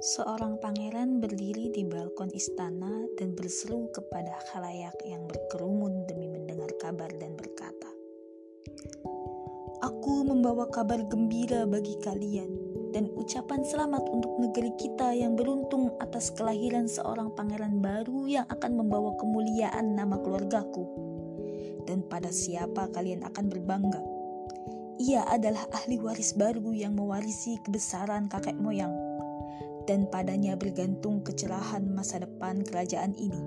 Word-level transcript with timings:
Seorang 0.00 0.56
pangeran 0.64 1.20
berdiri 1.20 1.68
di 1.76 1.84
balkon 1.84 2.32
istana 2.32 3.04
dan 3.20 3.36
berseru 3.36 3.92
kepada 3.92 4.32
khalayak 4.48 4.96
yang 5.04 5.28
berkerumun 5.28 6.08
demi 6.08 6.24
mendengar 6.24 6.72
kabar 6.80 7.12
dan 7.20 7.36
berkata, 7.36 7.92
Aku 9.84 10.24
membawa 10.24 10.72
kabar 10.72 11.04
gembira 11.04 11.68
bagi 11.68 12.00
kalian 12.00 12.48
dan 12.96 13.12
ucapan 13.12 13.60
selamat 13.60 14.00
untuk 14.08 14.40
negeri 14.40 14.72
kita 14.80 15.12
yang 15.12 15.36
beruntung 15.36 15.92
atas 16.00 16.32
kelahiran 16.32 16.88
seorang 16.88 17.36
pangeran 17.36 17.84
baru 17.84 18.24
yang 18.24 18.48
akan 18.48 18.80
membawa 18.80 19.12
kemuliaan 19.20 20.00
nama 20.00 20.16
keluargaku. 20.16 20.88
Dan 21.84 22.08
pada 22.08 22.32
siapa 22.32 22.88
kalian 22.88 23.20
akan 23.28 23.52
berbangga? 23.52 24.00
Ia 24.96 25.28
adalah 25.28 25.68
ahli 25.76 26.00
waris 26.00 26.32
baru 26.32 26.72
yang 26.72 26.96
mewarisi 26.96 27.60
kebesaran 27.60 28.32
kakek 28.32 28.56
moyang 28.56 29.09
dan 29.90 30.06
padanya 30.06 30.54
bergantung 30.54 31.18
kecerahan 31.26 31.82
masa 31.90 32.22
depan 32.22 32.62
kerajaan 32.62 33.10
ini. 33.18 33.42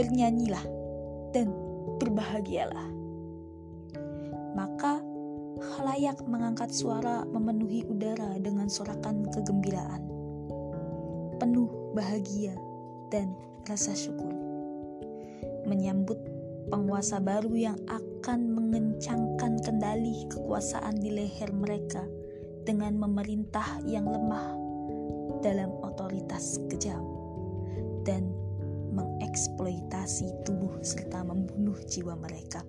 Bernyanyilah 0.00 0.64
dan 1.36 1.52
berbahagialah. 2.00 2.88
Maka 4.56 5.04
halayak 5.76 6.16
mengangkat 6.24 6.72
suara 6.72 7.28
memenuhi 7.28 7.84
udara 7.84 8.40
dengan 8.40 8.72
sorakan 8.72 9.28
kegembiraan, 9.28 10.00
penuh 11.36 11.68
bahagia 11.92 12.56
dan 13.12 13.36
rasa 13.68 13.92
syukur. 13.92 14.32
Menyambut 15.68 16.16
penguasa 16.72 17.20
baru 17.20 17.52
yang 17.52 17.78
akan 17.84 18.56
mengencangkan 18.56 19.60
kendali 19.60 20.24
kekuasaan 20.32 21.04
di 21.04 21.12
leher 21.12 21.52
mereka 21.52 22.00
dengan 22.64 22.96
memerintah 22.96 23.84
yang 23.84 24.08
lemah 24.08 24.59
dalam 25.40 25.72
otoritas 25.80 26.60
kejam 26.68 27.00
dan 28.04 28.32
mengeksploitasi 28.90 30.44
tubuh 30.44 30.82
serta 30.82 31.22
membunuh 31.22 31.78
jiwa 31.86 32.18
mereka. 32.18 32.66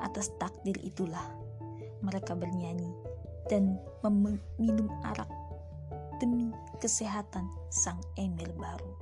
Atas 0.00 0.30
takdir 0.38 0.78
itulah 0.82 1.24
mereka 2.04 2.36
bernyanyi 2.36 2.92
dan 3.50 3.76
meminum 4.04 4.88
arak 5.04 5.28
demi 6.22 6.54
kesehatan 6.78 7.44
sang 7.72 7.98
emir 8.16 8.48
baru. 8.54 8.92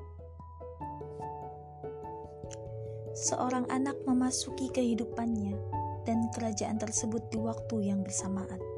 Seorang 3.13 3.69
anak 3.69 4.01
memasuki 4.09 4.73
kehidupannya 4.73 5.53
dan 6.09 6.33
kerajaan 6.33 6.81
tersebut 6.81 7.29
di 7.29 7.39
waktu 7.39 7.93
yang 7.93 8.01
bersamaan 8.01 8.72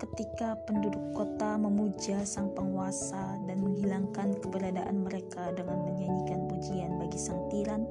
ketika 0.00 0.56
penduduk 0.64 1.12
kota 1.12 1.60
memuja 1.60 2.24
sang 2.24 2.48
penguasa 2.56 3.36
dan 3.44 3.60
menghilangkan 3.60 4.32
keberadaan 4.40 5.04
mereka 5.04 5.52
dengan 5.52 5.84
menyanyikan 5.84 6.48
pujian 6.48 6.96
bagi 6.96 7.20
sang 7.20 7.44
tiran, 7.52 7.84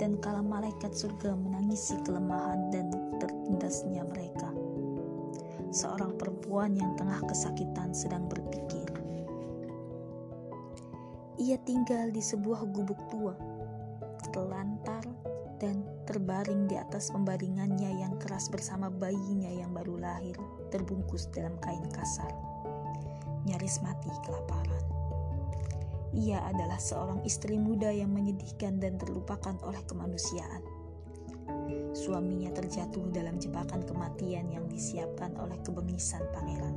dan 0.00 0.16
kala 0.24 0.40
malaikat 0.40 0.94
surga 0.96 1.36
menangisi 1.36 2.00
kelemahan 2.08 2.72
dan 2.72 2.88
tertindasnya 3.20 4.08
mereka. 4.08 4.48
Seorang 5.68 6.16
perempuan 6.16 6.72
yang 6.72 6.96
tengah 6.96 7.20
kesakitan 7.28 7.92
sedang 7.92 8.24
berpikir. 8.24 8.88
Ia 11.38 11.60
tinggal 11.68 12.08
di 12.08 12.24
sebuah 12.24 12.64
gubuk 12.72 12.98
tua, 13.12 13.36
telantar 14.32 15.04
dan 15.60 15.84
terbaring 16.08 16.64
di 16.64 16.80
atas 16.80 17.12
pembaringannya 17.12 18.00
yang 18.00 18.16
keras 18.16 18.48
bersama 18.48 18.88
bayinya 18.88 19.52
yang 19.52 19.76
baru 19.76 20.00
lahir, 20.00 20.40
terbungkus 20.72 21.28
dalam 21.36 21.60
kain 21.60 21.84
kasar. 21.92 22.32
Nyaris 23.44 23.84
mati 23.84 24.08
kelaparan. 24.24 24.84
Ia 26.16 26.40
adalah 26.48 26.80
seorang 26.80 27.20
istri 27.28 27.60
muda 27.60 27.92
yang 27.92 28.08
menyedihkan 28.16 28.80
dan 28.80 28.96
terlupakan 28.96 29.52
oleh 29.60 29.84
kemanusiaan. 29.84 30.64
Suaminya 31.92 32.56
terjatuh 32.56 33.12
dalam 33.12 33.36
jebakan 33.36 33.84
kematian 33.84 34.48
yang 34.48 34.64
disiapkan 34.64 35.36
oleh 35.36 35.60
kebengisan 35.60 36.24
pangeran. 36.32 36.72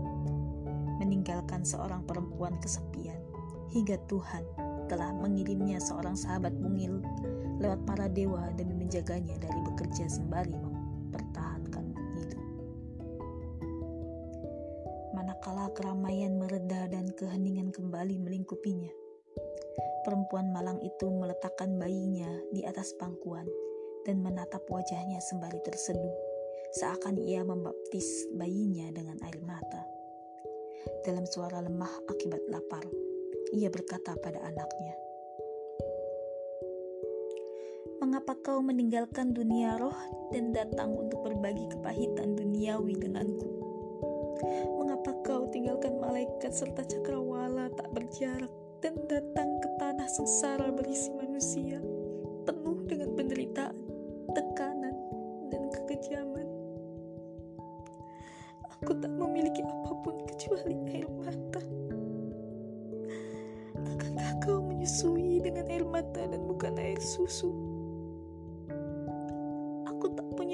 Meninggalkan 0.99 1.63
seorang 1.63 2.03
perempuan 2.03 2.59
kesepian, 2.59 3.23
hingga 3.71 3.95
Tuhan 4.11 4.43
telah 4.91 5.15
mengirimnya 5.15 5.79
seorang 5.79 6.19
sahabat 6.19 6.51
mungil 6.59 6.99
lewat 7.61 7.85
para 7.85 8.09
dewa 8.09 8.49
demi 8.57 8.73
menjaganya 8.73 9.37
dari 9.37 9.59
bekerja 9.61 10.09
sembari 10.09 10.57
mempertahankan 10.57 11.85
hidup. 12.17 12.43
Manakala 15.13 15.69
keramaian 15.77 16.41
mereda 16.41 16.89
dan 16.89 17.13
keheningan 17.13 17.69
kembali 17.69 18.17
melingkupinya, 18.17 18.89
perempuan 20.01 20.49
malang 20.49 20.81
itu 20.81 21.05
meletakkan 21.05 21.77
bayinya 21.77 22.33
di 22.49 22.65
atas 22.65 22.97
pangkuan 22.97 23.45
dan 24.09 24.25
menatap 24.25 24.65
wajahnya 24.65 25.21
sembari 25.21 25.61
terseduh, 25.61 26.17
seakan 26.73 27.21
ia 27.21 27.45
membaptis 27.45 28.25
bayinya 28.33 28.89
dengan 28.89 29.21
air 29.21 29.37
mata. 29.45 29.85
Dalam 31.05 31.29
suara 31.29 31.61
lemah 31.61 32.09
akibat 32.09 32.41
lapar, 32.49 32.81
ia 33.53 33.69
berkata 33.69 34.17
pada 34.17 34.41
anaknya, 34.41 34.97
mengapa 38.01 38.33
kau 38.41 38.65
meninggalkan 38.65 39.29
dunia 39.29 39.77
roh 39.77 39.93
dan 40.33 40.49
datang 40.57 40.89
untuk 40.89 41.21
berbagi 41.21 41.69
kepahitan 41.69 42.33
duniawi 42.33 42.97
denganku? 42.97 43.45
Mengapa 44.81 45.13
kau 45.21 45.45
tinggalkan 45.53 46.01
malaikat 46.01 46.49
serta 46.49 46.81
cakrawala 46.81 47.69
tak 47.77 47.93
berjarak 47.93 48.49
dan 48.81 48.97
datang 49.05 49.61
ke 49.61 49.69
tanah 49.77 50.09
sengsara 50.09 50.73
berisi 50.73 51.13
manusia, 51.13 51.77
penuh 52.49 52.81
dengan 52.89 53.13
penderitaan, 53.13 53.77
tekanan, 54.33 54.97
dan 55.53 55.69
kekejaman? 55.69 56.49
Aku 58.81 58.97
tak 58.97 59.13
memiliki 59.13 59.61
apa 59.61 59.93
pun 60.01 60.25
kecuali 60.25 60.73
air 60.89 61.05
mata. 61.21 61.61
Akankah 63.77 64.41
kau 64.41 64.57
menyusui 64.57 65.37
dengan 65.45 65.69
air 65.69 65.85
mata 65.85 66.25
dan 66.25 66.41
bukan 66.49 66.81
air 66.81 66.97
susu? 66.97 67.60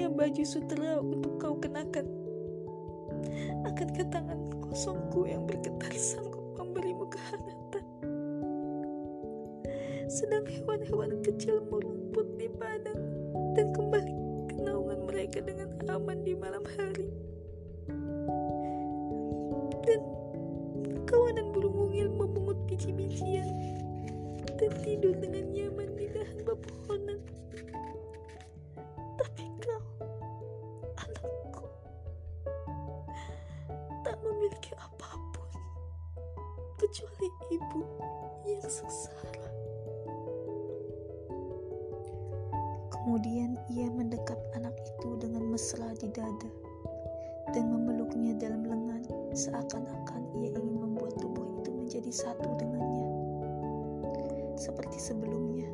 Baju 0.06 0.44
sutera 0.46 1.02
untuk 1.02 1.42
kau 1.42 1.58
kenakan. 1.58 2.06
Akankah 3.66 4.06
tangan 4.14 4.38
kosongku 4.62 5.26
yang 5.26 5.42
bergetar 5.50 5.90
sanggup 5.98 6.54
memberimu 6.54 7.10
kehangatan? 7.10 7.84
Sedang 10.06 10.46
hewan-hewan 10.46 11.18
kecil 11.26 11.66
merumput 11.66 12.38
di 12.38 12.46
padang 12.54 13.02
dan 13.58 13.74
kembali 13.74 14.14
ke 14.46 14.56
naungan 14.62 15.02
mereka 15.10 15.42
dengan 15.42 15.74
aman 15.90 16.22
di 16.22 16.38
malam 16.38 16.62
hari. 16.78 17.10
Dan 19.82 20.00
kawanan 21.10 21.50
burung 21.50 21.74
mungil 21.74 22.06
memungut 22.14 22.60
biji-bijian 22.70 23.50
dan 24.58 24.72
tidur 24.82 25.14
dengan 25.16 25.44
nyaman 25.54 25.90
di 25.94 26.06
dahan 26.10 26.38
pepohonan. 26.42 27.17
Kecuali 36.88 37.28
ibu 37.52 37.80
yang 38.48 38.64
sengsara. 38.64 39.44
Kemudian 42.88 43.60
ia 43.68 43.92
mendekap 43.92 44.40
anak 44.56 44.72
itu 44.80 45.20
dengan 45.20 45.52
mesra 45.52 45.92
di 46.00 46.08
dada 46.08 46.48
dan 47.52 47.64
memeluknya 47.68 48.32
dalam 48.40 48.64
lengan 48.64 49.04
seakan-akan 49.36 50.32
ia 50.40 50.56
ingin 50.56 50.80
membuat 50.80 51.12
tubuh 51.20 51.60
itu 51.60 51.68
menjadi 51.76 52.08
satu 52.08 52.56
dengannya. 52.56 53.08
Seperti 54.56 54.96
sebelumnya, 54.96 55.68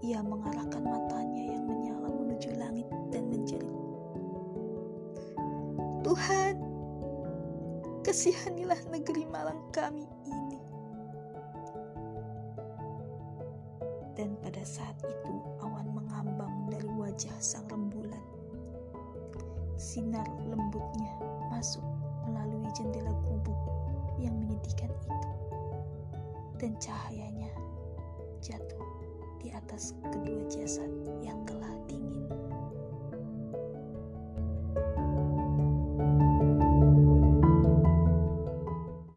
ia 0.00 0.24
mengarahkan 0.24 0.80
matanya 0.80 1.60
yang 1.60 1.64
menyala 1.68 2.08
menuju 2.08 2.56
langit 2.56 2.88
dan 3.12 3.28
menjerit. 3.28 3.76
Tuhan, 6.00 6.69
kasihanilah 8.10 8.90
negeri 8.90 9.22
Malang 9.22 9.70
kami 9.70 10.02
ini. 10.26 10.58
Dan 14.18 14.34
pada 14.42 14.66
saat 14.66 14.98
itu 15.06 15.34
awan 15.62 15.86
mengambang 15.94 16.66
dari 16.66 16.90
wajah 16.90 17.30
sang 17.38 17.70
rembulan. 17.70 18.18
Sinar 19.78 20.26
lembutnya 20.42 21.14
masuk 21.54 21.86
melalui 22.26 22.66
jendela 22.74 23.14
gubuk 23.30 23.54
yang 24.18 24.34
menyedihkan 24.42 24.90
itu. 24.90 25.30
Dan 26.58 26.74
cahayanya 26.82 27.54
jatuh 28.42 28.90
di 29.38 29.54
atas 29.54 29.94
kedua 30.10 30.50
jasad 30.50 30.90